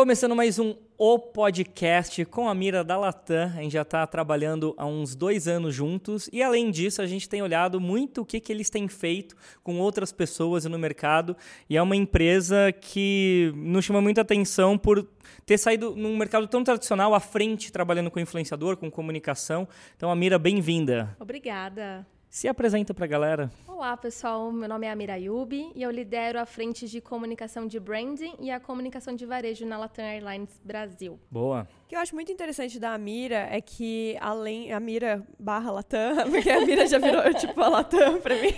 [0.00, 3.52] Começando mais um O Podcast com a mira da Latam.
[3.54, 7.28] A gente já está trabalhando há uns dois anos juntos e, além disso, a gente
[7.28, 11.36] tem olhado muito o que, que eles têm feito com outras pessoas no mercado.
[11.68, 15.06] E é uma empresa que nos chama muita atenção por
[15.44, 19.68] ter saído num mercado tão tradicional à frente, trabalhando com influenciador, com comunicação.
[19.98, 21.14] Então, a Mira, bem-vinda.
[21.20, 22.06] Obrigada.
[22.30, 23.50] Se apresenta para a galera.
[23.66, 24.52] Olá, pessoal.
[24.52, 28.52] Meu nome é Amira Yubi e eu lidero a frente de comunicação de branding e
[28.52, 31.18] a comunicação de varejo na Latam Airlines Brasil.
[31.28, 31.66] Boa.
[31.84, 34.72] O que eu acho muito interessante da Amira é que, além.
[34.72, 38.54] A Mira barra Latam, porque a Mira já virou tipo a Latam para mim.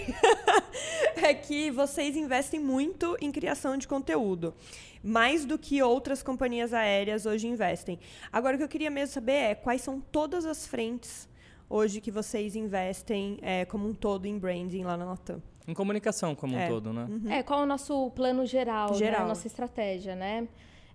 [1.16, 4.52] é que vocês investem muito em criação de conteúdo.
[5.02, 7.98] Mais do que outras companhias aéreas hoje investem.
[8.30, 11.31] Agora, o que eu queria mesmo saber é quais são todas as frentes
[11.72, 15.42] hoje que vocês investem é, como um todo em branding lá na Latam?
[15.66, 16.66] Em comunicação como É.
[16.66, 17.06] um todo, né?
[17.08, 17.30] Uhum.
[17.32, 19.22] É, qual é o nosso plano geral, Geral.
[19.22, 19.28] Né?
[19.28, 20.46] nossa estratégia, né?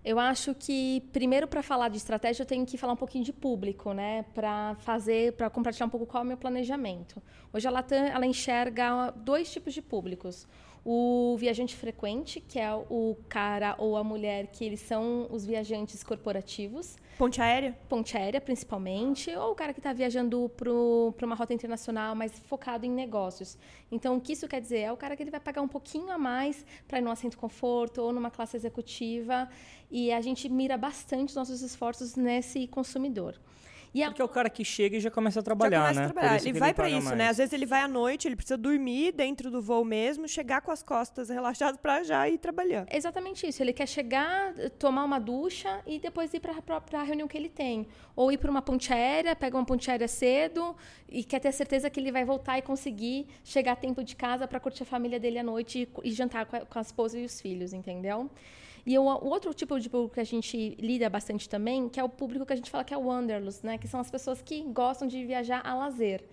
[0.04, 3.32] Eu acho que primeiro para falar de estratégia eu tenho que falar um pouquinho de
[3.32, 4.24] público, né?
[4.34, 7.20] Para fazer, para compartilhar um pouco qual é o meu planejamento.
[7.52, 10.46] Hoje a Latam ela enxerga dois tipos de públicos.
[10.90, 16.02] O viajante frequente, que é o cara ou a mulher que eles são os viajantes
[16.02, 17.76] corporativos, Ponte aérea?
[17.90, 22.86] ponte aérea principalmente, ou o cara que está viajando para uma rota internacional, mas focado
[22.86, 23.58] em negócios.
[23.92, 24.78] Então, o que isso quer dizer?
[24.78, 27.36] É o cara que ele vai pagar um pouquinho a mais para ir num assento
[27.36, 29.46] conforto ou numa classe executiva,
[29.90, 33.38] e a gente mira bastante os nossos esforços nesse consumidor.
[33.94, 36.00] E a- Porque é o cara que chega e já começa a Já trabalhar, começa
[36.00, 36.06] né?
[36.06, 36.36] a trabalhar.
[36.46, 37.18] Ele vai para isso, mais.
[37.18, 37.28] né?
[37.28, 40.70] Às vezes ele vai à noite, ele precisa dormir dentro do voo mesmo, chegar com
[40.70, 42.88] as costas relaxadas para já ir trabalhando.
[42.92, 43.62] Exatamente isso.
[43.62, 46.54] Ele quer chegar, tomar uma ducha e depois ir para
[47.00, 47.86] a reunião que ele tem.
[48.14, 50.76] Ou ir para uma ponte aérea, pega uma ponte aérea cedo
[51.08, 54.46] e quer ter certeza que ele vai voltar e conseguir chegar a tempo de casa
[54.46, 57.18] para curtir a família dele à noite e, e jantar com a, com a esposa
[57.18, 58.30] e os filhos, entendeu?
[58.90, 62.04] E o, o outro tipo de público que a gente lida bastante também, que é
[62.04, 63.76] o público que a gente fala que é o wanderlust, né?
[63.76, 66.24] Que são as pessoas que gostam de viajar a lazer.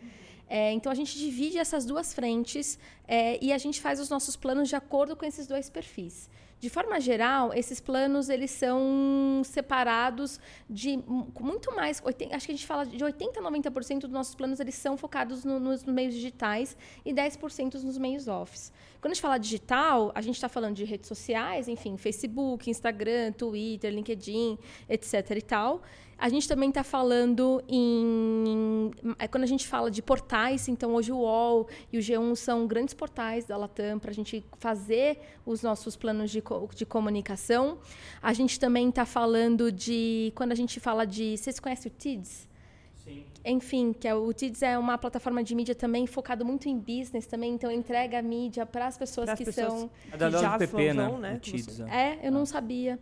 [0.47, 4.35] É, então a gente divide essas duas frentes é, e a gente faz os nossos
[4.43, 6.29] planos de acordo com esses dois perfis.
[6.57, 10.39] De forma geral, esses planos eles são separados
[10.69, 12.01] de mu- muito mais.
[12.05, 14.95] oiten- Acho que a gente fala de 80 a 90% dos nossos planos eles são
[14.97, 18.71] focados no- nos meios digitais e 10% nos meios offs.
[19.05, 23.33] Quando a gente fala digital, a gente está falando de redes sociais, enfim, Facebook, Instagram,
[23.33, 24.57] Twitter, LinkedIn,
[24.89, 25.29] etc.
[25.37, 25.83] e tal.
[26.17, 28.89] A gente também está falando em.
[29.19, 32.65] é, Quando a gente fala de portais, então hoje o UOL e o G1 são
[32.65, 36.41] grandes portais da Latam para a gente fazer os nossos planos de,
[36.75, 37.77] de comunicação.
[38.23, 40.33] A gente também está falando de.
[40.33, 41.37] Quando a gente fala de.
[41.37, 42.54] Vocês conhecem o TIDS?
[43.45, 47.27] Enfim, que é, o TIDS é uma plataforma de mídia também focado muito em business
[47.27, 50.37] também, então entrega a mídia para as pessoas Pras que pessoas são É da que
[50.37, 50.57] já
[50.93, 51.07] né?
[51.07, 51.35] vão, né?
[51.35, 51.83] O TIDS, é.
[51.83, 52.99] é, eu não sabia.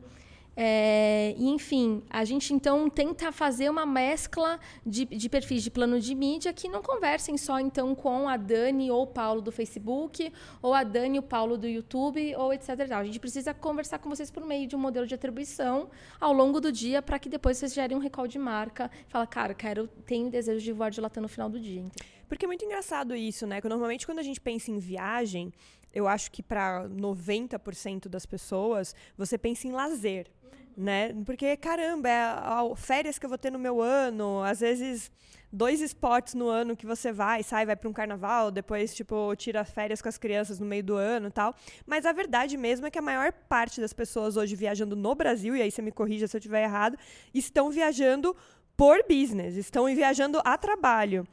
[0.56, 6.14] É, enfim, a gente então tenta fazer uma mescla de, de perfis de plano de
[6.14, 10.31] mídia que não conversem só então com a Dani ou o Paulo do Facebook,
[10.62, 12.69] ou a Dani e o Paulo do YouTube, ou etc.
[12.92, 16.59] A gente precisa conversar com vocês por meio de um modelo de atribuição ao longo
[16.59, 18.92] do dia para que depois vocês gerem um recall de marca.
[19.08, 21.81] Fala, cara, quero, tenho desejo de voar de Latam no final do dia.
[21.81, 22.13] entendeu?
[22.28, 23.62] Porque é muito engraçado isso, né?
[23.62, 25.53] Que normalmente quando a gente pensa em viagem,
[25.94, 30.28] eu acho que para 90% das pessoas, você pensa em lazer,
[30.76, 31.14] né?
[31.26, 35.12] Porque caramba, é a, a- férias que eu vou ter no meu ano, às vezes
[35.52, 39.64] dois spots no ano que você vai, sai, vai para um carnaval, depois tipo tira
[39.64, 41.54] férias com as crianças no meio do ano, e tal.
[41.86, 45.56] Mas a verdade mesmo é que a maior parte das pessoas hoje viajando no Brasil,
[45.56, 46.98] e aí você me corrija se eu estiver errado,
[47.34, 48.36] estão viajando
[48.76, 51.28] por business, estão viajando a trabalho.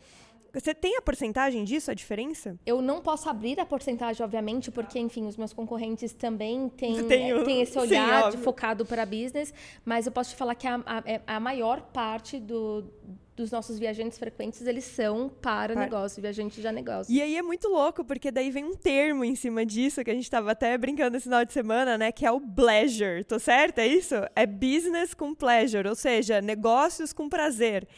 [0.53, 2.59] Você tem a porcentagem disso, a diferença?
[2.67, 7.33] Eu não posso abrir a porcentagem, obviamente, porque, enfim, os meus concorrentes também têm, Tem
[7.33, 8.41] o- eh, têm esse sim, olhar óbvio.
[8.43, 9.53] focado para business,
[9.85, 12.85] mas eu posso te falar que a, a- é- a maior parte do-
[13.37, 17.11] dos nossos viajantes frequentes, eles são para, Para- negócio, viajantes de negócio.
[17.15, 20.15] E aí é muito louco, porque daí vem um termo em cima disso, que a
[20.15, 22.13] gente estava até brincando esse final de semana, né?
[22.13, 23.25] Que é o pleasure.
[23.25, 23.79] Tô certo?
[23.79, 24.15] É isso?
[24.37, 27.89] É business com pleasure, ou seja, negócios com prazer.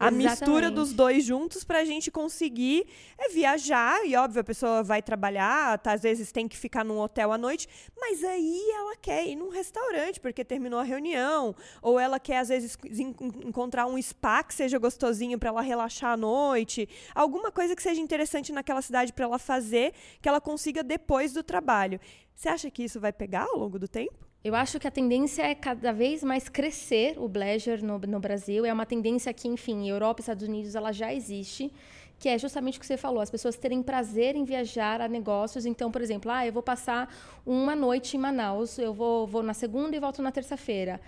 [0.00, 2.86] A mistura dos dois juntos para a gente conseguir
[3.18, 4.04] é, viajar.
[4.06, 7.36] E óbvio, a pessoa vai trabalhar, tá, às vezes tem que ficar num hotel à
[7.36, 7.68] noite,
[8.00, 11.54] mas aí ela quer ir num restaurante porque terminou a reunião.
[11.82, 13.14] Ou ela quer, às vezes, en-
[13.44, 16.88] encontrar um spa que seja gostosinho para ela relaxar à noite.
[17.14, 19.92] Alguma coisa que seja interessante naquela cidade para ela fazer,
[20.22, 22.00] que ela consiga depois do trabalho.
[22.34, 24.29] Você acha que isso vai pegar ao longo do tempo?
[24.42, 28.64] Eu acho que a tendência é cada vez mais crescer o pleasure no, no Brasil.
[28.64, 31.70] É uma tendência que, enfim, Europa e Estados Unidos ela já existe,
[32.18, 35.66] que é justamente o que você falou, as pessoas terem prazer em viajar a negócios.
[35.66, 37.14] Então, por exemplo, ah, eu vou passar
[37.44, 40.98] uma noite em Manaus, eu vou, vou na segunda e volto na terça-feira.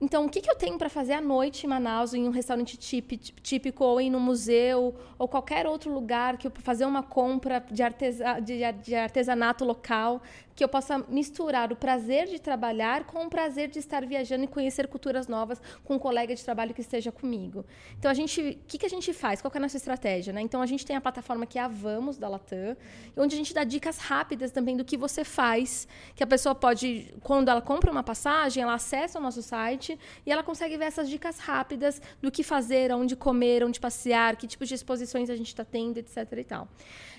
[0.00, 2.76] Então, o que, que eu tenho para fazer à noite em Manaus, em um restaurante
[2.76, 7.82] típico, ou em um museu, ou qualquer outro lugar que eu fazer uma compra de,
[7.82, 10.20] artesa, de, de artesanato local?
[10.54, 14.46] Que eu possa misturar o prazer de trabalhar com o prazer de estar viajando e
[14.46, 17.64] conhecer culturas novas com um colega de trabalho que esteja comigo.
[17.98, 19.40] Então a gente, o que, que a gente faz?
[19.40, 20.32] Qual é a nossa estratégia?
[20.32, 20.40] Né?
[20.40, 22.76] Então a gente tem a plataforma que é a Vamos da Latam,
[23.16, 27.14] onde a gente dá dicas rápidas também do que você faz, que a pessoa pode,
[27.22, 31.08] quando ela compra uma passagem, ela acessa o nosso site e ela consegue ver essas
[31.08, 35.48] dicas rápidas do que fazer, onde comer, onde passear, que tipo de exposições a gente
[35.48, 36.16] está tendo, etc.
[36.38, 36.68] E tal.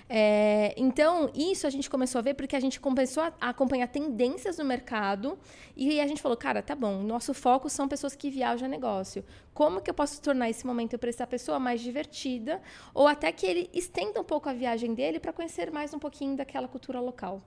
[0.08, 4.58] É, então, isso a gente começou a ver porque a gente começou a acompanhar tendências
[4.58, 5.36] no mercado
[5.76, 9.24] e a gente falou, cara, tá bom, nosso foco são pessoas que viajam a negócio.
[9.52, 12.62] Como que eu posso tornar esse momento para essa pessoa mais divertida
[12.94, 16.36] ou até que ele estenda um pouco a viagem dele para conhecer mais um pouquinho
[16.36, 17.42] daquela cultura local?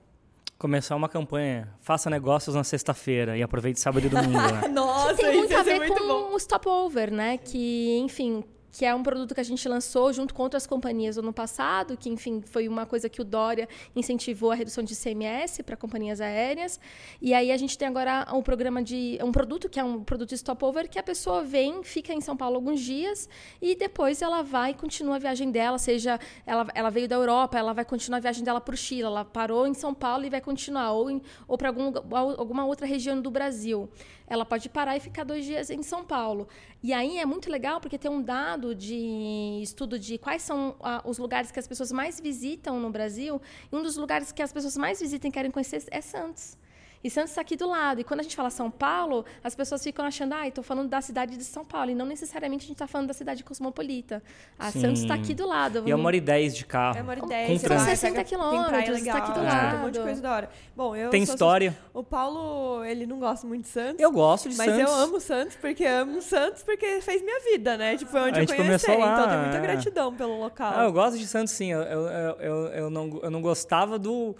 [0.57, 4.67] começar uma campanha, faça negócios na sexta-feira e aproveite sábado e domingo, né?
[4.69, 6.33] Nossa, que tem muito a ver muito com bom.
[6.33, 7.37] o stopover, né?
[7.37, 11.23] Que, enfim, que é um produto que a gente lançou junto com outras companhias no
[11.23, 15.61] ano passado, que, enfim, foi uma coisa que o Dória incentivou a redução de CMS
[15.63, 16.79] para companhias aéreas.
[17.21, 19.17] E aí a gente tem agora um programa de.
[19.23, 22.55] um produto que é um produto stopover, que a pessoa vem, fica em São Paulo
[22.55, 23.27] alguns dias
[23.61, 27.57] e depois ela vai e continua a viagem dela, seja ela, ela veio da Europa,
[27.57, 30.41] ela vai continuar a viagem dela por Chile, ela parou em São Paulo e vai
[30.41, 33.89] continuar, ou, em, ou para alguma outra região do Brasil
[34.29, 36.47] ela pode parar e ficar dois dias em São Paulo.
[36.83, 41.01] E aí é muito legal porque tem um dado de estudo de quais são ah,
[41.05, 43.41] os lugares que as pessoas mais visitam no Brasil.
[43.71, 46.57] E um dos lugares que as pessoas mais visitam e querem conhecer é Santos.
[47.03, 48.01] E Santos está aqui do lado.
[48.01, 50.99] E quando a gente fala São Paulo, as pessoas ficam achando, ah, estou falando da
[51.01, 51.91] cidade de São Paulo.
[51.91, 54.21] E não necessariamente a gente está falando da cidade cosmopolita.
[54.57, 54.81] A Sim.
[54.81, 55.83] Santos está aqui do lado.
[55.85, 56.97] E é uma hora e dez de carro.
[56.97, 57.61] É uma hora e dez.
[57.61, 59.69] São 60 quilômetros, está aqui do lado.
[59.69, 60.49] Tem um monte de coisa da hora.
[60.75, 61.69] Bom, eu Tem história.
[61.69, 63.99] Assim, o Paulo, ele não gosta muito de Santos.
[63.99, 64.83] Eu gosto de mas Santos.
[64.83, 67.95] Mas eu amo Santos porque amo Santos porque fez minha vida, né?
[67.95, 68.91] Tipo, foi onde a eu conheci.
[68.91, 70.73] Então tem muita gratidão pelo local.
[70.75, 71.71] Ah, eu gosto de Santos, sim.
[71.71, 72.07] Eu, eu,
[72.39, 74.35] eu, eu, não, eu não gostava do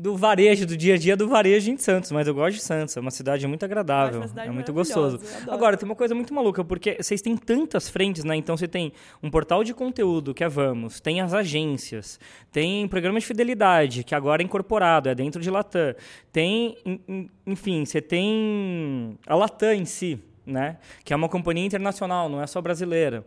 [0.00, 2.96] do varejo, do dia a dia do varejo em Santos, mas eu gosto de Santos,
[2.96, 5.20] é uma cidade muito agradável, é muito gostoso.
[5.46, 8.34] Agora, tem uma coisa muito maluca, porque vocês têm tantas frentes, né?
[8.34, 8.92] Então você tem
[9.22, 12.18] um portal de conteúdo, que é Vamos, tem as agências,
[12.50, 15.94] tem programa de fidelidade, que agora é incorporado, é dentro de Latam.
[16.32, 16.76] Tem,
[17.46, 20.78] enfim, você tem a Latam em si, né?
[21.04, 23.24] Que é uma companhia internacional, não é só brasileira.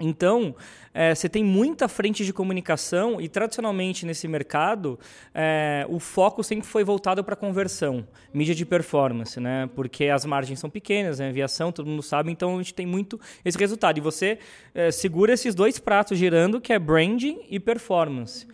[0.00, 0.54] Então,
[0.94, 4.98] é, você tem muita frente de comunicação e, tradicionalmente, nesse mercado,
[5.34, 9.68] é, o foco sempre foi voltado para conversão, mídia de performance, né?
[9.74, 11.28] porque as margens são pequenas, né?
[11.28, 13.98] aviação, todo mundo sabe, então a gente tem muito esse resultado.
[13.98, 14.38] E você
[14.74, 18.46] é, segura esses dois pratos girando, que é branding e performance.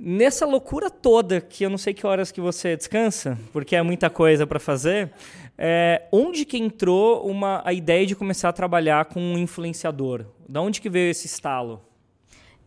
[0.00, 4.08] Nessa loucura toda, que eu não sei que horas que você descansa, porque é muita
[4.08, 5.12] coisa para fazer,
[5.58, 10.24] é, onde que entrou uma, a ideia de começar a trabalhar com um influenciador?
[10.48, 11.82] Da onde que veio esse estalo?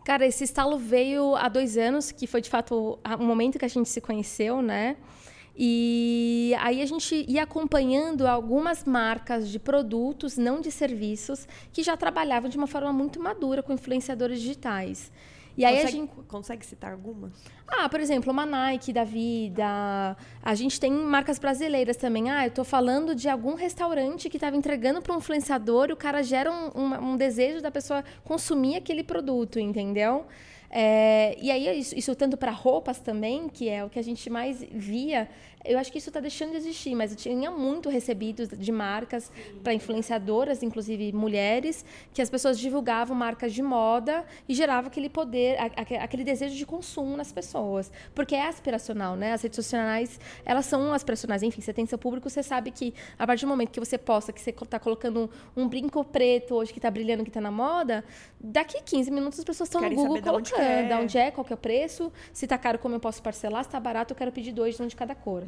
[0.04, 3.70] Cara, esse estalo veio há dois anos, que foi de fato o momento que a
[3.70, 4.98] gente se conheceu, né?
[5.56, 11.96] E aí a gente ia acompanhando algumas marcas de produtos, não de serviços, que já
[11.96, 15.10] trabalhavam de uma forma muito madura com influenciadores digitais.
[15.58, 17.34] E aí consegue, a gente consegue citar algumas?
[17.68, 20.18] Ah, por exemplo, uma Nike da vida.
[20.42, 22.30] A gente tem marcas brasileiras também.
[22.30, 25.98] Ah, eu estou falando de algum restaurante que estava entregando para um influenciador e o
[25.98, 30.26] cara gera um, um, um, desejo da pessoa consumir aquele produto, entendeu?
[30.70, 34.30] É, e aí isso, isso tanto para roupas também, que é o que a gente
[34.30, 35.28] mais via
[35.64, 39.32] eu acho que isso está deixando de existir, mas eu tinha muito recebidos de marcas
[39.64, 45.58] para influenciadoras, inclusive mulheres, que as pessoas divulgavam marcas de moda e gerava aquele poder,
[46.00, 49.34] aquele desejo de consumo nas pessoas, porque é aspiracional, né?
[49.34, 51.44] As redes sociais, elas são aspiracionais.
[51.44, 54.34] Enfim, você tem seu público, você sabe que a partir do momento que você posta,
[54.34, 57.52] que você está colocando um, um, brinco preto hoje que está brilhando, que está na
[57.52, 58.04] moda,
[58.40, 60.88] daqui 15 minutos as pessoas estão no Google colocando, onde é.
[60.88, 63.64] da onde é, qual que é o preço, se está caro, como eu posso parcelar,
[63.64, 65.44] se está barato, eu quero pedir dois de um de cada cor.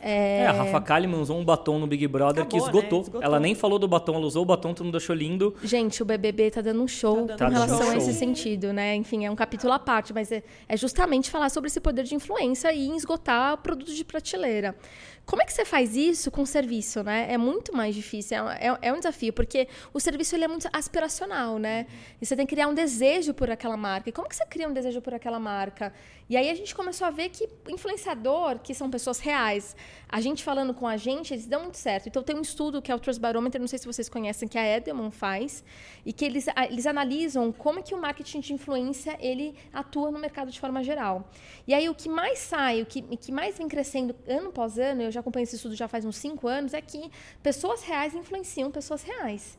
[0.00, 0.38] É...
[0.42, 2.98] é, a Rafa Kalimann usou um batom no Big Brother Acabou, que esgotou.
[2.98, 3.04] Né?
[3.06, 3.22] esgotou.
[3.22, 5.54] Ela nem falou do batom, ela usou o batom, todo mundo achou lindo.
[5.62, 7.90] Gente, o BBB tá dando um show tá dando com relação show.
[7.90, 8.94] a esse sentido, né?
[8.94, 12.14] Enfim, é um capítulo à parte, mas é, é justamente falar sobre esse poder de
[12.14, 14.74] influência e esgotar produtos de prateleira.
[15.24, 17.26] Como é que você faz isso com o serviço, né?
[17.30, 20.68] É muito mais difícil, é, é, é um desafio, porque o serviço ele é muito
[20.72, 21.86] aspiracional, né?
[22.20, 24.08] E você tem que criar um desejo por aquela marca.
[24.08, 25.92] E como que você cria um desejo por aquela marca?
[26.28, 29.76] E aí a gente começou a ver que influenciador, que são pessoas reais,
[30.08, 32.08] a gente falando com a gente, eles dão muito certo.
[32.08, 34.58] Então tem um estudo que é o Trust Barometer, não sei se vocês conhecem, que
[34.58, 35.62] a Edelman faz,
[36.04, 40.18] e que eles, eles analisam como é que o marketing de influência ele atua no
[40.18, 41.30] mercado de forma geral.
[41.66, 45.02] E aí o que mais sai, o que, que mais vem crescendo ano após ano,
[45.02, 47.10] eu já acompanho esse estudo já faz uns cinco anos, é que
[47.42, 49.58] pessoas reais influenciam pessoas reais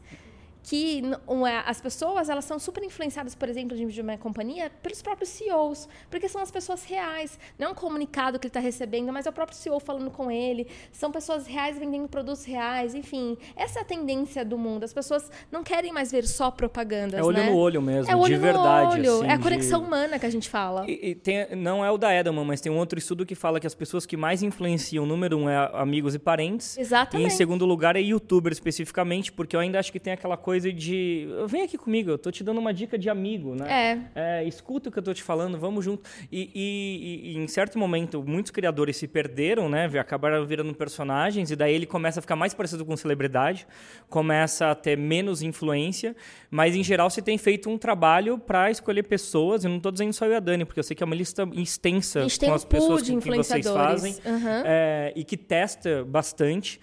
[0.63, 1.01] que
[1.47, 5.89] é, as pessoas elas são super influenciadas, por exemplo, de uma companhia pelos próprios CEOs,
[6.09, 7.37] porque são as pessoas reais.
[7.59, 10.31] Não é um comunicado que ele está recebendo, mas é o próprio CEO falando com
[10.31, 10.67] ele.
[10.91, 13.37] São pessoas reais vendendo produtos reais, enfim.
[13.55, 14.85] Essa é a tendência do mundo.
[14.85, 17.19] As pessoas não querem mais ver só propagandas.
[17.19, 17.49] É olho né?
[17.49, 18.93] no olho mesmo, é olho de verdade.
[18.93, 19.17] Olho.
[19.17, 19.87] Assim, é a conexão de...
[19.87, 20.85] humana que a gente fala.
[20.87, 23.59] E, e tem, não é o da Edelman, mas tem um outro estudo que fala
[23.59, 26.77] que as pessoas que mais influenciam, número um, é amigos e parentes.
[26.77, 27.25] Exatamente.
[27.25, 30.52] E em segundo lugar é youtuber especificamente, porque eu ainda acho que tem aquela coisa
[30.61, 34.01] de vem aqui comigo, eu tô te dando uma dica de amigo, né?
[34.15, 34.39] É.
[34.39, 36.09] é escuta o que eu tô te falando, vamos junto.
[36.31, 39.85] E, e, e, em certo momento, muitos criadores se perderam, né?
[39.99, 43.67] Acabaram virando personagens, e daí ele começa a ficar mais parecido com celebridade,
[44.09, 46.15] começa a ter menos influência,
[46.49, 50.13] mas em geral você tem feito um trabalho para escolher pessoas, e não tô dizendo
[50.13, 52.65] só eu e a Dani, porque eu sei que é uma lista extensa com as
[52.65, 54.63] pessoas com que vocês fazem, uhum.
[54.65, 56.79] é, e que testa bastante.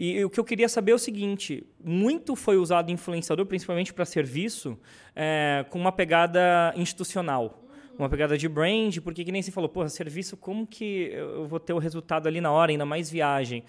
[0.00, 4.04] E o que eu queria saber é o seguinte: muito foi usado influenciador, principalmente para
[4.04, 4.78] serviço,
[5.14, 7.64] é, com uma pegada institucional.
[7.98, 11.58] Uma pegada de brand, porque que nem se falou, porra, serviço, como que eu vou
[11.58, 13.64] ter o resultado ali na hora, ainda mais viagem?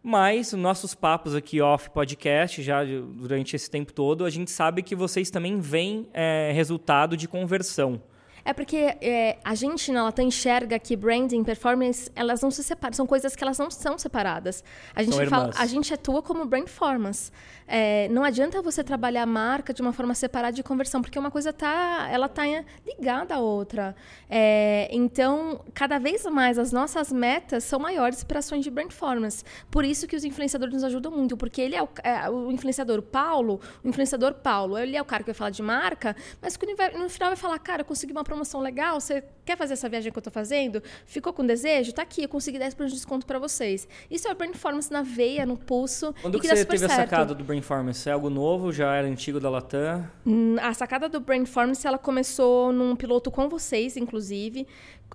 [0.00, 4.94] Mas nossos papos aqui off podcast, já durante esse tempo todo, a gente sabe que
[4.94, 8.00] vocês também veem é, resultado de conversão.
[8.44, 12.94] É porque é, a gente na Latam enxerga que branding performance, elas não se separam,
[12.94, 14.62] são coisas que elas não são separadas.
[14.94, 17.32] A gente, fala, a gente atua como brand performance.
[17.66, 21.30] É, não adianta você trabalhar a marca de uma forma separada de conversão, porque uma
[21.30, 22.42] coisa tá, ela tá
[22.86, 23.96] ligada à outra.
[24.28, 29.42] É, então, cada vez mais as nossas metas são maiores para ações de brand performance.
[29.70, 33.00] Por isso que os influenciadores nos ajudam muito, porque ele é o, é, o influenciador
[33.00, 36.58] Paulo, o influenciador Paulo, ele é o cara que vai falar de marca, mas
[36.98, 40.10] no final vai falar, cara, eu consegui uma promoção legal, você quer fazer essa viagem
[40.10, 40.82] que eu estou fazendo?
[41.06, 41.92] Ficou com desejo?
[41.92, 43.86] Tá aqui, eu consegui 10% de desconto para vocês.
[44.10, 46.12] Isso é brand performance na veia, no pulso.
[46.20, 46.92] Quando que, que você teve certo.
[46.92, 48.08] a sacada do Brainformance?
[48.08, 48.72] É algo novo?
[48.72, 50.04] Já era antigo da Latam?
[50.26, 54.66] Hum, a sacada do Brainformance, ela começou num piloto com vocês, inclusive.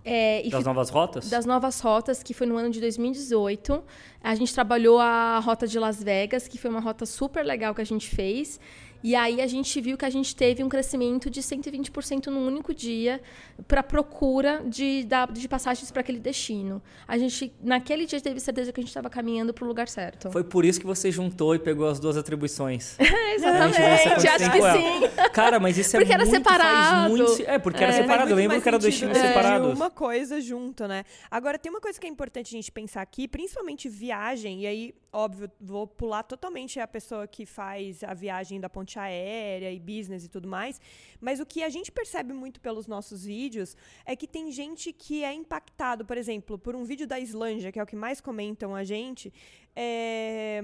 [0.06, 1.30] É, das novas rotas?
[1.30, 3.84] Das novas rotas, que foi no ano de 2018.
[4.22, 7.82] A gente trabalhou a rota de Las Vegas, que foi uma rota super legal que
[7.82, 8.60] a gente fez.
[9.02, 12.74] E aí a gente viu que a gente teve um crescimento de 120% num único
[12.74, 13.22] dia
[13.68, 16.82] para procura de, de passagens para aquele destino.
[17.08, 20.30] A gente, naquele dia, teve certeza que a gente estava caminhando para o lugar certo.
[20.32, 22.98] Foi por isso que você juntou e pegou as duas atribuições.
[23.36, 25.30] Exatamente, acho que sim.
[25.32, 26.30] Cara, mas isso é porque muito...
[26.30, 27.10] Era separado.
[27.10, 28.30] Muito, é, porque é, era separado.
[28.32, 29.28] Eu lembro que era destinos é.
[29.28, 29.74] separados.
[29.78, 31.06] uma coisa junto, né?
[31.32, 34.96] Agora, tem uma coisa que é importante a gente pensar aqui, principalmente viagem, e aí,
[35.14, 40.26] óbvio, vou pular totalmente a pessoa que faz a viagem da ponte aérea e business
[40.26, 40.82] e tudo mais.
[41.22, 45.24] Mas o que a gente percebe muito pelos nossos vídeos é que tem gente que
[45.24, 48.74] é impactado, por exemplo, por um vídeo da Islândia, que é o que mais comentam
[48.74, 49.32] a gente.
[49.76, 50.64] É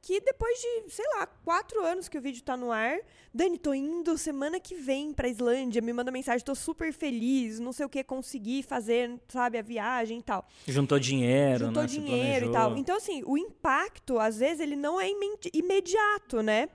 [0.00, 2.98] que depois de, sei lá, quatro anos que o vídeo tá no ar,
[3.34, 7.72] Dani, tô indo semana que vem pra Islândia, me manda mensagem, tô super feliz, não
[7.72, 10.46] sei o que, consegui fazer, sabe, a viagem e tal.
[10.66, 11.88] Juntou dinheiro, Juntou né?
[11.88, 12.76] dinheiro e tal.
[12.78, 15.08] Então, assim, o impacto, às vezes, ele não é
[15.52, 16.68] imediato, né?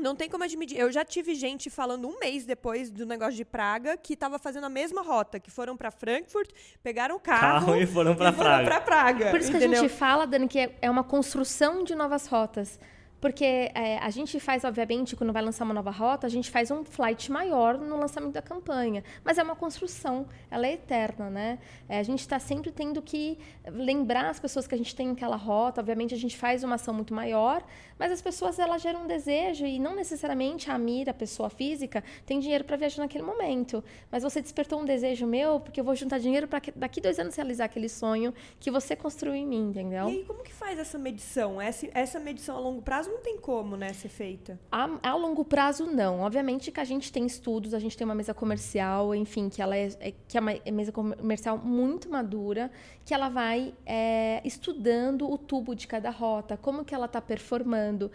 [0.00, 0.78] Não tem como admitir.
[0.78, 4.64] Eu já tive gente falando um mês depois do negócio de Praga que estava fazendo
[4.64, 6.50] a mesma rota, que foram para Frankfurt,
[6.82, 8.80] pegaram o carro, carro e foram para Praga.
[8.80, 9.30] Praga.
[9.30, 9.70] Por isso entendeu?
[9.70, 12.78] que a gente fala, Dani, que é uma construção de novas rotas.
[13.20, 16.70] Porque é, a gente faz, obviamente, quando vai lançar uma nova rota, a gente faz
[16.70, 19.04] um flight maior no lançamento da campanha.
[19.22, 21.58] Mas é uma construção, ela é eterna, né?
[21.88, 25.36] É, a gente está sempre tendo que lembrar as pessoas que a gente tem aquela
[25.36, 25.80] rota.
[25.80, 27.62] Obviamente, a gente faz uma ação muito maior,
[27.98, 32.02] mas as pessoas elas geram um desejo e não necessariamente a mira, a pessoa física,
[32.24, 33.84] tem dinheiro para viajar naquele momento.
[34.10, 37.36] Mas você despertou um desejo meu, porque eu vou juntar dinheiro para daqui dois anos
[37.36, 40.08] realizar aquele sonho que você construiu em mim, entendeu?
[40.08, 41.60] E aí, como que faz essa medição?
[41.60, 44.58] Essa, essa medição a longo prazo não tem como, né, ser feita.
[44.70, 46.20] A, a longo prazo, não.
[46.20, 49.76] Obviamente que a gente tem estudos, a gente tem uma mesa comercial, enfim, que ela
[49.76, 52.70] é, é que é uma mesa comercial muito madura,
[53.04, 58.10] que ela vai é, estudando o tubo de cada rota, como que ela está performando.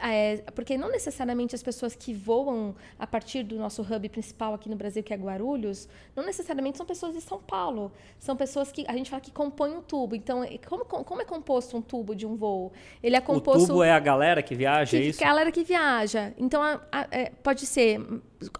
[0.00, 4.68] É, porque não necessariamente as pessoas que voam a partir do nosso hub principal aqui
[4.68, 7.92] no Brasil, que é Guarulhos, não necessariamente são pessoas de São Paulo.
[8.18, 10.14] São pessoas que a gente fala que compõem o tubo.
[10.14, 12.72] Então, como, como é composto um tubo de um voo?
[13.02, 13.64] Ele é composto.
[13.64, 15.20] O tubo é a galera que viaja, que, é isso?
[15.20, 16.32] galera que viaja.
[16.38, 18.00] Então, a, a, é, pode ser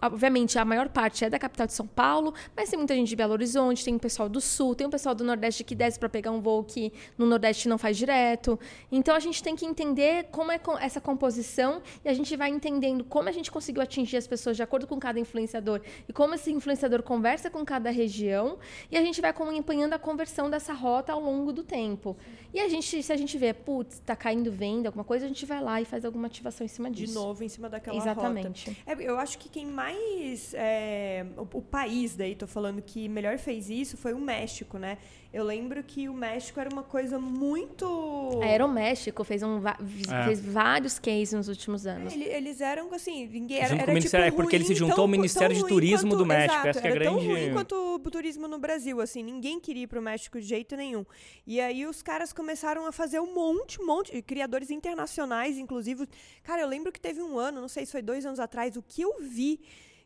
[0.01, 3.15] obviamente, a maior parte é da capital de São Paulo, mas tem muita gente de
[3.15, 6.09] Belo Horizonte, tem o pessoal do Sul, tem o pessoal do Nordeste que desce para
[6.09, 8.59] pegar um voo que no Nordeste não faz direto.
[8.91, 13.03] Então, a gente tem que entender como é essa composição e a gente vai entendendo
[13.03, 16.51] como a gente conseguiu atingir as pessoas de acordo com cada influenciador e como esse
[16.51, 18.57] influenciador conversa com cada região
[18.91, 22.17] e a gente vai acompanhando a conversão dessa rota ao longo do tempo.
[22.53, 25.45] E a gente, se a gente vê, putz, está caindo venda, alguma coisa, a gente
[25.45, 27.13] vai lá e faz alguma ativação em cima disso.
[27.13, 28.69] De novo, em cima daquela Exatamente.
[28.69, 29.01] rota.
[29.01, 30.53] É, eu acho que quem mais...
[30.53, 34.97] É, o, o, país, daí, tô falando, que melhor fez isso foi o México, né?
[35.31, 38.39] Eu lembro que o México era uma coisa muito.
[38.41, 40.25] A Aeroméxico fez, um, é.
[40.25, 42.13] fez vários cases nos últimos anos.
[42.13, 45.55] É, eles eram assim, ninguém era, era tipo, é porque ele se juntou ao Ministério
[45.55, 46.53] de Turismo quanto, do México.
[46.53, 47.15] Exato, essa é a era grande.
[47.15, 50.47] Tão ruim quanto o turismo no Brasil, assim, ninguém queria ir para o México de
[50.47, 51.05] jeito nenhum.
[51.45, 56.07] E aí os caras começaram a fazer um monte, um monte, criadores internacionais, inclusive.
[56.41, 58.81] Cara, eu lembro que teve um ano, não sei se foi dois anos atrás, o
[58.81, 59.59] que eu vi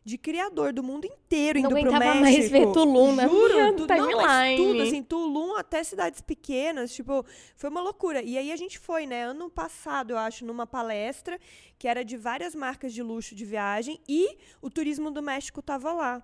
[0.04, 2.14] de criador do mundo inteiro indo não pro México.
[2.14, 4.12] Não mais ver Tulum na Juro, minha tu, timeline.
[4.12, 7.24] Não, mas tudo, assim, Tulum até cidades pequenas, tipo,
[7.56, 8.22] foi uma loucura.
[8.22, 11.40] E aí a gente foi, né, ano passado, eu acho, numa palestra
[11.78, 15.92] que era de várias marcas de luxo de viagem e o turismo do México tava
[15.92, 16.22] lá.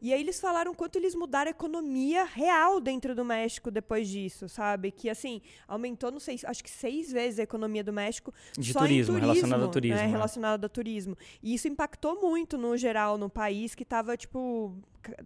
[0.00, 4.48] E aí eles falaram quanto eles mudaram a economia real dentro do México depois disso,
[4.48, 4.90] sabe?
[4.90, 8.32] Que assim, aumentou, não sei, acho que seis vezes a economia do México.
[8.58, 9.96] De só turismo, turismo, relacionado ao turismo.
[9.96, 10.04] Né?
[10.04, 10.06] É.
[10.06, 11.16] Relacionado ao turismo.
[11.42, 14.74] E isso impactou muito no geral no país, que estava, tipo,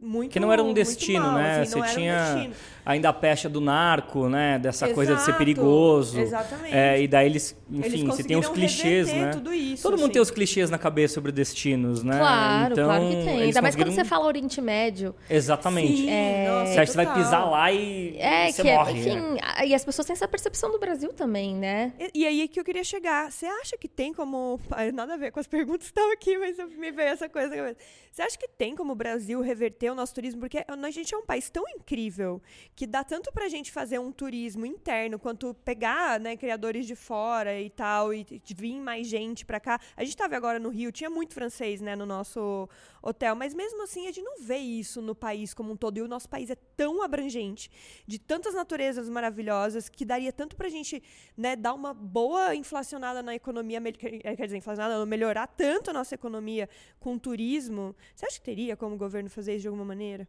[0.00, 1.60] muito que não era um destino, mal, né?
[1.60, 2.52] Assim, você tinha um
[2.84, 4.58] ainda a pecha do narco, né?
[4.58, 6.18] Dessa Exato, coisa de ser perigoso.
[6.20, 6.74] Exatamente.
[6.74, 9.30] É, e daí eles, enfim, eles você tem os clichês, né?
[9.30, 10.12] Tudo, isso, Todo mundo assim.
[10.12, 12.18] tem os clichês na cabeça sobre destinos, né?
[12.18, 13.28] Claro, então, claro que tem.
[13.36, 15.14] eles Ainda mais quando conseguiram- você fala Oriente Médio.
[15.28, 15.96] Exatamente.
[15.96, 18.74] Sim, É, nossa, Você acha que você vai pisar lá e É, você que, é-
[18.76, 18.92] morre.
[19.00, 19.38] enfim, né?
[19.42, 21.92] a- e as pessoas têm essa percepção do Brasil também, né?
[22.14, 23.30] E, e aí que eu queria chegar.
[23.30, 24.58] Você acha que tem como.
[24.94, 27.56] Nada a ver com as perguntas que estão aqui, mas me veio essa coisa na
[27.56, 27.76] cabeça.
[28.10, 30.40] Você acha que tem como o Brasil reverter o nosso turismo?
[30.40, 32.40] Porque a gente é um país tão incrível
[32.74, 37.60] que dá tanto pra gente fazer um turismo interno quanto pegar né, criadores de fora
[37.60, 38.24] e tal, e,
[38.56, 39.80] vir mais gente pra cá.
[39.96, 42.68] A gente estava agora no Rio, tinha muito francês né, no nosso
[43.02, 45.98] hotel, mas mesmo assim a gente não vê isso no país como um todo.
[45.98, 47.70] E o nosso país é tão abrangente,
[48.06, 51.02] de tantas naturezas maravilhosas, que daria tanto pra gente
[51.36, 56.14] né, dar uma boa inflacionada na economia, me- quer dizer, inflacionada, melhorar tanto a nossa
[56.14, 57.94] economia com turismo.
[58.14, 60.28] Você acha que teria como o governo fazer isso de alguma maneira?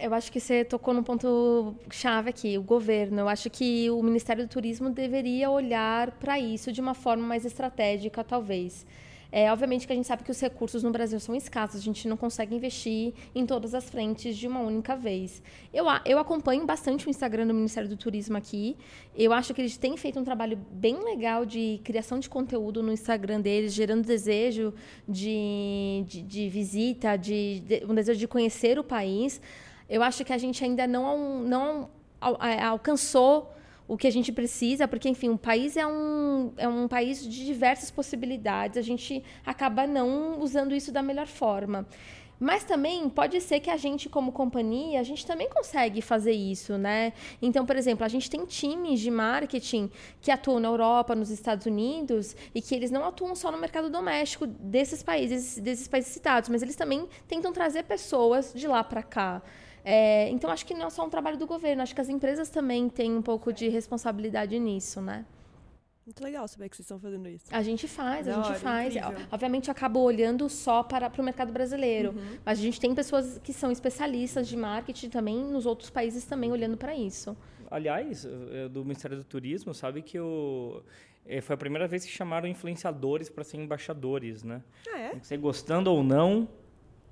[0.00, 3.18] Eu acho que você tocou num ponto chave aqui, o governo.
[3.18, 7.44] Eu acho que o Ministério do Turismo deveria olhar para isso de uma forma mais
[7.44, 8.86] estratégica, talvez.
[9.30, 12.08] É, obviamente que a gente sabe que os recursos no Brasil são escassos, a gente
[12.08, 15.42] não consegue investir em todas as frentes de uma única vez.
[15.72, 18.74] Eu, eu acompanho bastante o Instagram do Ministério do Turismo aqui.
[19.14, 22.90] Eu acho que eles têm feito um trabalho bem legal de criação de conteúdo no
[22.90, 24.72] Instagram deles, gerando desejo
[25.06, 29.42] de, de, de visita, de, de- um desejo de conhecer o país.
[29.90, 33.52] Eu acho que a gente ainda não, não a- alcançou
[33.88, 37.46] o que a gente precisa, porque, enfim, o país é um, é um país de
[37.46, 41.86] diversas possibilidades, a gente acaba não usando isso da melhor forma.
[42.40, 46.78] Mas também pode ser que a gente, como companhia, a gente também consegue fazer isso,
[46.78, 47.12] né?
[47.42, 51.66] Então, por exemplo, a gente tem times de marketing que atuam na Europa, nos Estados
[51.66, 56.48] Unidos, e que eles não atuam só no mercado doméstico desses países, desses países citados,
[56.48, 59.42] mas eles também tentam trazer pessoas de lá para cá.
[59.90, 62.50] É, então, acho que não é só um trabalho do governo, acho que as empresas
[62.50, 65.24] também têm um pouco de responsabilidade nisso, né?
[66.04, 67.46] Muito legal saber que vocês estão fazendo isso.
[67.50, 68.94] A gente faz, a Da gente hora, faz.
[68.96, 69.26] incrível.
[69.32, 72.10] Obviamente, eu acabo olhando só para, para o mercado brasileiro.
[72.10, 72.38] Uhum.
[72.44, 76.52] Mas a gente tem pessoas que são especialistas de marketing também, nos outros países também,
[76.52, 77.34] olhando para isso.
[77.70, 78.26] Aliás,
[78.70, 80.82] do Ministério do Turismo, sabe que o,
[81.26, 84.62] eh, foi a primeira vez que chamaram influenciadores para ser embaixadores, né?
[84.90, 85.14] Ah, é?
[85.22, 86.48] Você gostando ou não,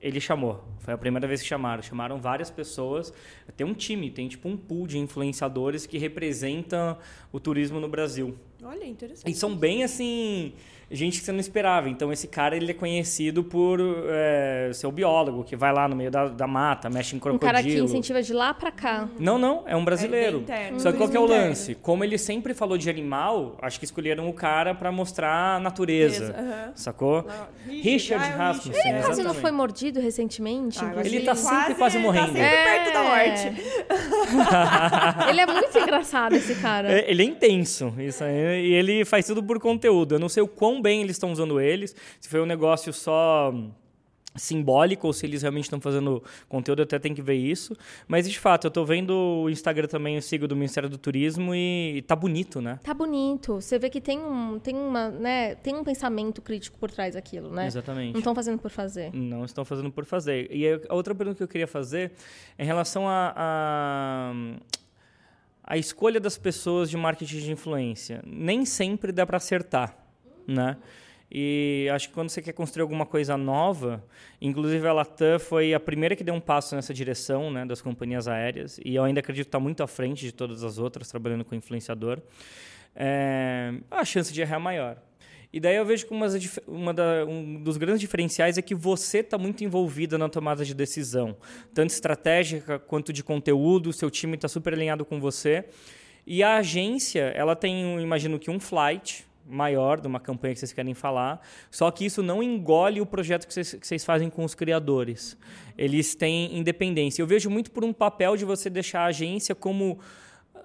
[0.07, 0.63] ele chamou.
[0.79, 1.83] Foi a primeira vez que chamaram.
[1.83, 3.13] Chamaram várias pessoas.
[3.57, 6.97] Tem um time, tem tipo um pool de influenciadores que representam
[7.33, 8.39] o turismo no Brasil.
[8.63, 9.29] Olha, interessante.
[9.29, 10.53] E são bem assim,
[10.91, 11.89] gente que você não esperava.
[11.89, 15.97] Então esse cara ele é conhecido por eh, ser o biólogo que vai lá no
[15.97, 17.53] meio da, da mata, mexe em Um crocodilo.
[17.53, 19.09] cara que incentiva de lá para cá.
[19.19, 20.45] Não, não, é um brasileiro.
[20.49, 21.75] É Só que qual que é o lance?
[21.75, 26.35] Como ele sempre falou de animal, acho que escolheram o cara pra mostrar a natureza.
[26.37, 26.73] Aham.
[26.75, 27.25] Sacou?
[27.27, 28.97] Lá, Richard ah, é Rasmussen, Richard.
[28.97, 30.79] Ele quase não foi mordido recentemente?
[30.83, 30.95] Ah?
[31.05, 32.27] Ele tá sempre quase morrendo.
[32.27, 32.65] Tá sempre É.
[32.65, 33.53] perto da morte.
[35.31, 36.93] Ele é muito engraçado, esse cara.
[36.93, 40.15] É, Ele é intenso, isso aí, e ele faz tudo por conteúdo.
[40.15, 43.53] Eu não sei o quão bem eles estão usando eles, se foi um negócio só
[44.39, 47.77] simbólico ou se eles realmente estão fazendo conteúdo, eu até tenho que ver isso.
[48.07, 51.55] Mas de fato, eu tô vendo o Instagram também, eu sigo do Ministério do Turismo
[51.55, 52.79] e tá bonito, né?
[52.83, 53.55] Tá bonito.
[53.55, 57.51] Você vê que tem um, tem uma, né, tem um pensamento crítico por trás daquilo,
[57.51, 57.67] né?
[57.67, 58.13] Exatamente.
[58.13, 59.13] Não estão fazendo por fazer.
[59.15, 60.49] Não estão fazendo por fazer.
[60.51, 62.13] E a outra pergunta que eu queria fazer
[62.59, 64.33] é em relação a, a
[65.69, 68.23] a escolha das pessoas de marketing de influência.
[68.25, 70.06] Nem sempre dá para acertar,
[70.47, 70.77] né?
[71.31, 74.05] E acho que quando você quer construir alguma coisa nova,
[74.41, 78.29] inclusive a Latam foi a primeira que deu um passo nessa direção, né, das companhias
[78.29, 81.45] aéreas, e eu ainda acredito que está muito à frente de todas as outras, trabalhando
[81.45, 82.21] com influenciador.
[82.95, 84.97] É, a chance de errar é maior.
[85.53, 86.27] E daí eu vejo que uma,
[86.67, 90.75] uma da, um dos grandes diferenciais é que você está muito envolvida na tomada de
[90.75, 91.37] decisão,
[91.75, 95.65] tanto estratégica quanto de conteúdo, seu time está super alinhado com você.
[96.27, 100.73] E a agência, ela tem, imagino que um flight, maior de uma campanha que vocês
[100.73, 104.45] querem falar, só que isso não engole o projeto que vocês, que vocês fazem com
[104.45, 105.37] os criadores.
[105.79, 107.23] Eles têm independência.
[107.23, 109.99] Eu vejo muito por um papel de você deixar a agência como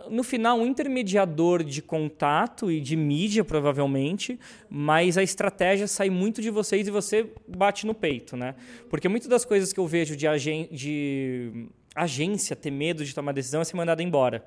[0.10, 6.42] no final, um intermediador de contato e de mídia, provavelmente, mas a estratégia sai muito
[6.42, 8.56] de vocês e você bate no peito, né?
[8.90, 13.32] Porque muitas das coisas que eu vejo de, agen de agência ter medo de tomar
[13.32, 14.44] decisão é ser mandada embora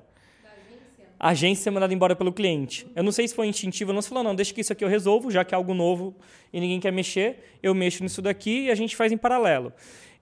[1.19, 2.87] agência ser mandada embora pelo cliente.
[2.95, 4.01] Eu não sei se foi instintivo não.
[4.01, 6.15] Você falou, não, deixa que isso aqui eu resolvo, já que é algo novo
[6.51, 9.73] e ninguém quer mexer, eu mexo nisso daqui e a gente faz em paralelo.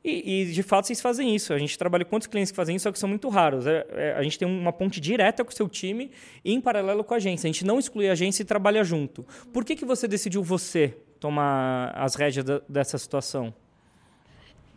[0.03, 1.53] E, e, de fato vocês fazem isso.
[1.53, 3.65] A gente trabalha com outros clientes que fazem isso, só que são muito raros.
[3.65, 6.11] É, é, a gente tem uma ponte direta com o seu time
[6.43, 7.47] e em paralelo com a agência.
[7.47, 9.25] A gente não exclui a agência e trabalha junto.
[9.53, 13.53] Por que, que você decidiu você tomar as rédeas da, dessa situação?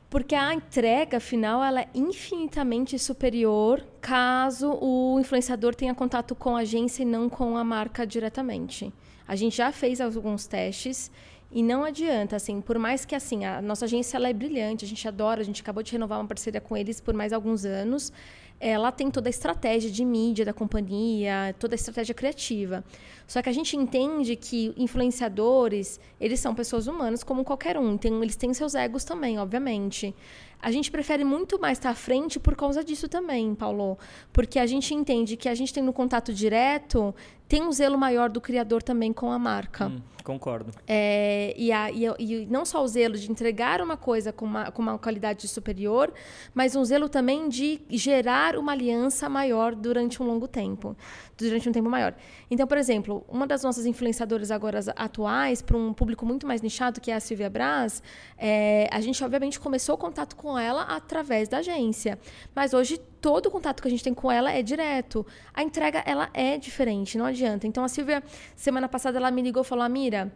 [0.08, 6.60] Porque a entrega final ela é infinitamente superior caso o influenciador tenha contato com a
[6.60, 8.92] agência e não com a marca diretamente.
[9.26, 11.10] A gente já fez alguns testes
[11.50, 14.88] e não adianta, assim, por mais que assim, a nossa agência ela é brilhante, a
[14.88, 18.12] gente adora, a gente acabou de renovar uma parceria com eles por mais alguns anos.
[18.58, 22.84] Ela tem toda a estratégia de mídia da companhia, toda a estratégia criativa.
[23.26, 27.96] Só que a gente entende que influenciadores, eles são pessoas humanas como qualquer um.
[27.98, 30.14] Tem, eles têm seus egos também, obviamente.
[30.60, 33.98] A gente prefere muito mais estar à frente por causa disso também, Paulo.
[34.32, 37.14] Porque a gente entende que a gente tem no contato direto,
[37.48, 39.86] tem um zelo maior do criador também com a marca.
[39.86, 40.72] Hum, concordo.
[40.86, 44.70] É, e, a, e, e, não só o zelo de entregar uma coisa com uma,
[44.72, 46.12] com uma qualidade superior,
[46.52, 50.96] mas um zelo também de gerar uma aliança maior durante um longo tempo
[51.36, 52.14] durante um tempo maior.
[52.50, 57.00] Então, por exemplo, uma das nossas influenciadoras agora atuais, para um público muito mais nichado,
[57.00, 58.02] que é a Silvia Braz,
[58.38, 62.18] é, a gente obviamente começou o contato com ela através da agência.
[62.54, 65.26] Mas hoje todo o contato que a gente tem com ela é direto.
[65.54, 67.66] A entrega ela é diferente, não adianta.
[67.66, 68.22] Então a Silvia,
[68.54, 70.30] semana passada, ela me ligou e falou: Amira,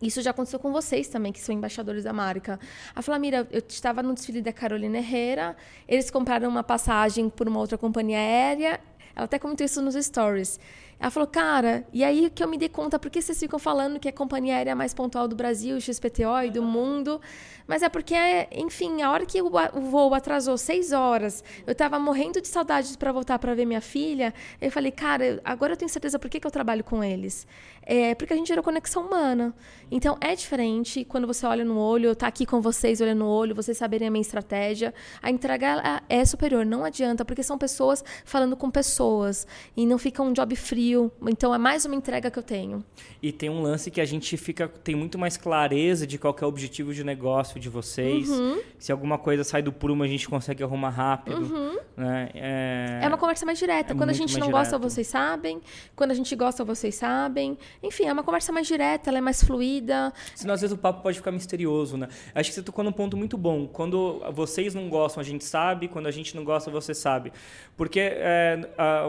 [0.00, 2.58] isso já aconteceu com vocês também, que são embaixadores da marca.
[2.94, 5.56] Ela falou, Mira, eu estava no desfile da Carolina Herrera,
[5.86, 8.80] eles compraram uma passagem por uma outra companhia aérea,
[9.14, 10.60] ela até comentou isso nos stories.
[11.00, 14.00] Ela falou, cara, e aí que eu me dei conta, por que vocês ficam falando
[14.00, 17.20] que é a companhia aérea mais pontual do Brasil, XPTO e do mundo?
[17.68, 18.16] Mas é porque,
[18.50, 23.12] enfim, a hora que o voo atrasou seis horas, eu estava morrendo de saudades para
[23.12, 24.34] voltar para ver minha filha.
[24.60, 27.46] Eu falei, cara, agora eu tenho certeza por que, que eu trabalho com eles.
[27.82, 29.54] É porque a gente gerou conexão humana.
[29.90, 33.28] Então é diferente quando você olha no olho, eu tá aqui com vocês olhando no
[33.28, 34.92] olho, vocês saberem a minha estratégia.
[35.22, 40.22] A entrega é superior, não adianta, porque são pessoas falando com pessoas e não fica
[40.22, 40.87] um job frio.
[41.26, 42.84] Então é mais uma entrega que eu tenho.
[43.22, 46.44] E tem um lance que a gente fica tem muito mais clareza de qual é
[46.44, 48.28] o objetivo de negócio de vocês.
[48.28, 48.60] Uhum.
[48.78, 51.42] Se alguma coisa sai do prumo, a gente consegue arrumar rápido.
[51.42, 51.78] Uhum.
[51.96, 52.30] Né?
[52.34, 53.00] É...
[53.02, 53.08] é...
[53.08, 53.92] uma conversa mais direta.
[53.92, 55.60] É Quando a gente não gosta, vocês sabem.
[55.96, 57.58] Quando a gente gosta, vocês sabem.
[57.82, 60.12] Enfim, é uma conversa mais direta, ela é mais fluida.
[60.34, 62.08] Senão, às vezes, o papo pode ficar misterioso, né?
[62.34, 63.66] Acho que você tocou num ponto muito bom.
[63.66, 65.88] Quando vocês não gostam, a gente sabe.
[65.88, 67.32] Quando a gente não gosta, você sabe.
[67.76, 68.58] Porque é,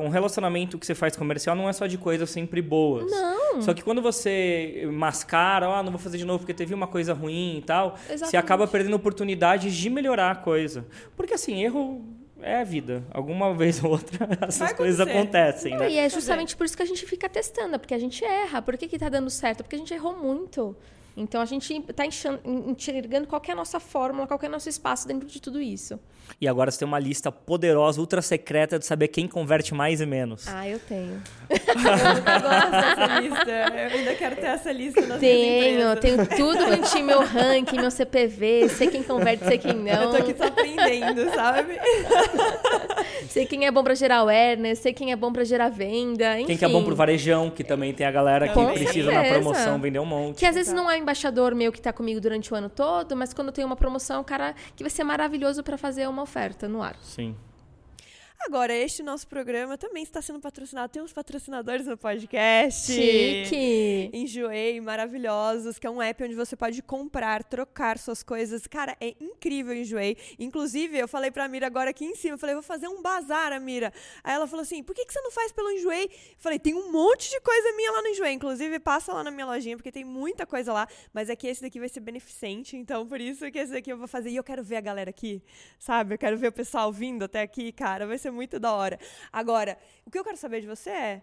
[0.01, 3.11] um relacionamento que você faz comercial não é só de coisas sempre boas.
[3.11, 3.61] Não.
[3.61, 7.13] Só que quando você mascara, ah, não vou fazer de novo porque teve uma coisa
[7.13, 8.29] ruim e tal, Exatamente.
[8.29, 10.85] você acaba perdendo oportunidades de melhorar a coisa.
[11.15, 12.03] Porque assim, erro
[12.41, 13.03] é a vida.
[13.11, 15.91] Alguma vez ou outra essas coisas acontecem, né?
[15.91, 18.61] E é justamente por isso que a gente fica testando, porque a gente erra.
[18.61, 19.63] Por que, que tá dando certo?
[19.63, 20.75] Porque a gente errou muito.
[21.19, 25.05] Então a gente está enxergando qual é a nossa fórmula, qual é o nosso espaço
[25.05, 25.99] dentro de tudo isso.
[26.39, 30.05] E agora você tem uma lista poderosa, ultra secreta de saber quem converte mais e
[30.05, 30.47] menos.
[30.47, 31.21] Ah, eu tenho.
[31.49, 33.51] eu gosto dessa lista.
[33.51, 38.69] Eu ainda quero ter essa lista nas Tenho, tenho tudo bonitinho, meu ranking, meu CPV,
[38.69, 40.03] sei quem converte, sei quem não.
[40.03, 41.77] Eu tô aqui só aprendendo, sabe?
[43.27, 46.47] sei quem é bom para gerar awareness, sei quem é bom para gerar venda, enfim.
[46.47, 49.11] Quem que é bom pro varejão, que também tem a galera que Com precisa certeza.
[49.11, 50.37] na promoção vender um monte.
[50.37, 53.33] Que às vezes não é embaixador meu que está comigo durante o ano todo, mas
[53.33, 56.83] quando tem uma promoção, um cara que vai ser maravilhoso para fazer uma oferta no
[56.83, 56.95] ar.
[57.01, 57.35] Sim.
[58.41, 60.91] Agora, este nosso programa também está sendo patrocinado.
[60.91, 62.91] Temos patrocinadores no podcast.
[62.91, 64.09] Chique!
[64.13, 68.65] Enjoei, maravilhosos, que é um app onde você pode comprar, trocar suas coisas.
[68.65, 70.17] Cara, é incrível Enjoei.
[70.39, 73.59] Inclusive, eu falei pra Mira agora aqui em cima, eu falei, vou fazer um bazar,
[73.61, 73.93] Mira.
[74.23, 76.05] Aí ela falou assim, por que, que você não faz pelo Enjoei?
[76.05, 78.31] Eu falei, tem um monte de coisa minha lá no Enjoei.
[78.31, 80.87] Inclusive, passa lá na minha lojinha, porque tem muita coisa lá.
[81.13, 83.97] Mas é que esse daqui vai ser beneficente, então por isso que esse daqui eu
[83.97, 84.29] vou fazer.
[84.29, 85.43] E eu quero ver a galera aqui,
[85.77, 86.15] sabe?
[86.15, 88.07] Eu quero ver o pessoal vindo até aqui, cara.
[88.07, 88.99] Vai ser muito da hora.
[89.31, 91.21] Agora, o que eu quero saber de você é.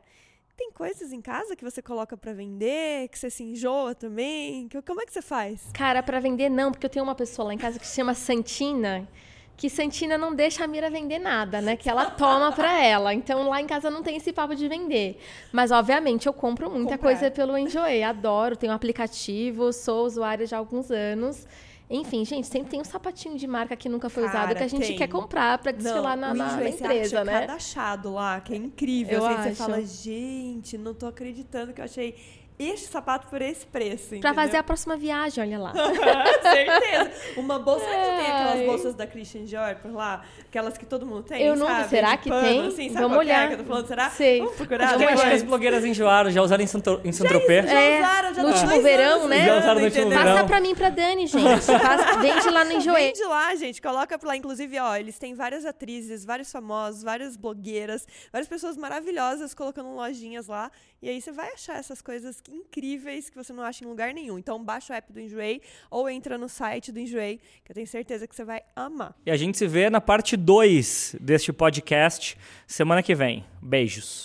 [0.56, 4.66] Tem coisas em casa que você coloca para vender, que você se enjoa também?
[4.86, 5.70] Como é que você faz?
[5.74, 8.14] Cara, para vender não, porque eu tenho uma pessoa lá em casa que se chama
[8.14, 9.06] Santina,
[9.54, 11.76] que Santina não deixa a Mira vender nada, né?
[11.76, 13.12] Que ela toma para ela.
[13.12, 15.18] Então lá em casa não tem esse papo de vender.
[15.52, 16.98] Mas obviamente eu compro muita Comprar.
[16.98, 21.46] coisa pelo Enjoei, adoro, tenho um aplicativo, sou usuária já há alguns anos.
[21.88, 24.68] Enfim, gente, sempre tem um sapatinho de marca que nunca foi Cara, usado que a
[24.68, 24.96] gente tem.
[24.96, 27.40] quer comprar para desfilar não, na, na, na empresa, né?
[27.40, 29.18] Cada achado lá, que é incrível.
[29.20, 32.16] Eu assim, Você fala, gente, não tô acreditando que eu achei
[32.58, 34.18] este sapato por esse preço.
[34.20, 35.72] Para fazer a próxima viagem, olha lá.
[36.42, 37.10] Certeza.
[37.36, 41.24] Uma bolsa que tem aquelas bolsas da Christian Dior por lá, aquelas que todo mundo
[41.24, 41.42] tem.
[41.42, 41.88] Eu não, sabe?
[41.90, 42.66] será que pano, tem?
[42.66, 43.48] Assim, Vamos é olhar.
[43.48, 43.86] que eu tô falando?
[43.86, 44.10] Será?
[44.10, 44.38] Sei.
[44.40, 45.00] Vamos procurar.
[45.00, 47.66] Eu acho que as blogueiras enjoaram, já usaram em Saint-Tropez.
[47.66, 49.44] Já, é, usaram, já no último verão, né?
[49.44, 50.24] Já usaram no último verão.
[50.24, 51.44] Passa pra mim, pra Dani, gente.
[51.44, 53.06] Passa, vende lá no Enjoei.
[53.08, 53.82] Vende lá, gente.
[53.82, 54.36] Coloca lá.
[54.36, 60.46] Inclusive, ó, eles têm várias atrizes, vários famosos, várias blogueiras, várias pessoas maravilhosas colocando lojinhas
[60.46, 60.70] lá.
[61.02, 64.38] E aí você vai achar essas coisas incríveis que você não acha em lugar nenhum.
[64.38, 67.86] Então baixa o app do Enjoei ou entra no site do Enjoei, que eu tenho
[67.86, 69.14] certeza que você vai amar.
[69.24, 73.44] E a gente se vê na parte 2 deste podcast semana que vem.
[73.60, 74.24] Beijos.